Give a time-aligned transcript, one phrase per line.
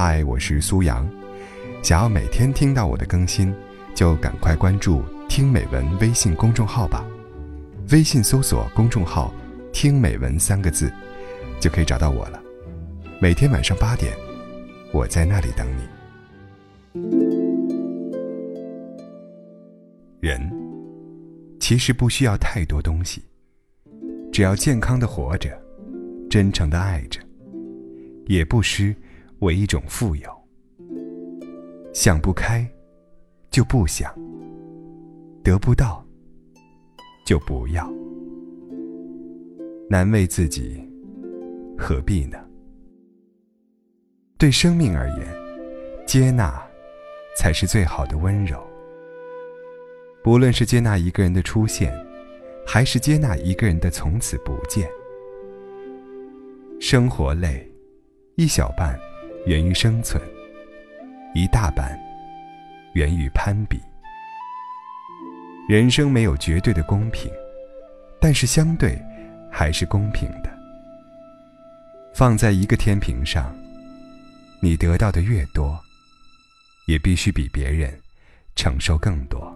[0.00, 1.04] 嗨，我是苏阳。
[1.82, 3.52] 想要每天听到我的更新，
[3.96, 7.04] 就赶快关注“听美文”微信公众号吧。
[7.90, 9.34] 微信搜索公众号
[9.74, 10.88] “听美文”三个字，
[11.58, 12.40] 就可以找到我了。
[13.20, 14.16] 每天晚上八点，
[14.92, 15.82] 我在那里等你。
[20.20, 20.48] 人
[21.58, 23.24] 其实不需要太多东西，
[24.30, 25.60] 只要健康的活着，
[26.30, 27.18] 真诚的爱着，
[28.26, 28.94] 也不失。
[29.40, 30.30] 为一种富有，
[31.94, 32.68] 想不开，
[33.50, 34.10] 就不想；
[35.44, 36.04] 得不到，
[37.24, 37.88] 就不要。
[39.88, 40.82] 难为自己，
[41.78, 42.36] 何必呢？
[44.36, 45.26] 对生命而言，
[46.04, 46.60] 接纳
[47.36, 48.60] 才是最好的温柔。
[50.24, 51.94] 不论是接纳一个人的出现，
[52.66, 54.88] 还是接纳一个人的从此不见。
[56.80, 57.70] 生活累，
[58.34, 58.98] 一小半。
[59.46, 60.22] 源于生存，
[61.34, 61.98] 一大半
[62.92, 63.80] 源于攀比。
[65.68, 67.30] 人生没有绝对的公平，
[68.20, 69.00] 但是相对
[69.50, 70.50] 还是公平的。
[72.14, 73.54] 放在一个天平上，
[74.60, 75.78] 你得到的越多，
[76.86, 77.96] 也必须比别人
[78.56, 79.54] 承受更多。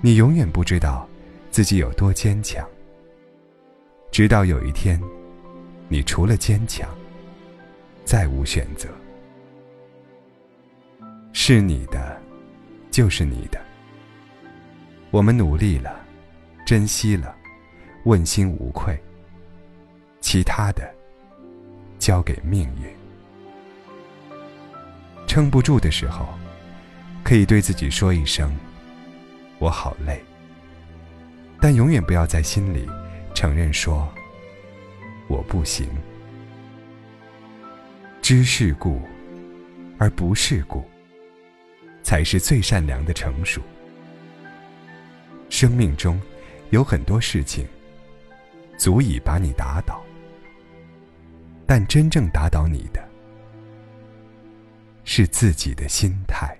[0.00, 1.06] 你永远不知道
[1.50, 2.66] 自己有多坚强，
[4.10, 5.00] 直到有一天，
[5.88, 6.88] 你除了坚强。
[8.04, 8.88] 再无选择，
[11.32, 12.20] 是你的，
[12.90, 13.60] 就是你的。
[15.10, 16.04] 我们努力了，
[16.66, 17.34] 珍惜了，
[18.04, 18.98] 问心无愧。
[20.20, 20.92] 其他的，
[21.98, 22.88] 交给命运。
[25.26, 26.28] 撑不住的时候，
[27.22, 28.52] 可以对自己说一声
[29.58, 30.20] ：“我好累。”
[31.60, 32.88] 但永远不要在心里
[33.34, 34.08] 承认说
[35.28, 35.88] ：“我不行。”
[38.30, 39.02] 知世故，
[39.98, 40.88] 而不世故，
[42.00, 43.60] 才是最善良的成熟。
[45.48, 46.16] 生命中
[46.70, 47.66] 有很多事情
[48.78, 50.00] 足以把你打倒，
[51.66, 53.04] 但真正打倒你的，
[55.02, 56.56] 是自己的心态。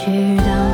[0.00, 0.67] 直到